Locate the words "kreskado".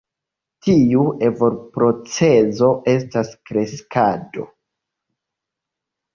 3.51-4.49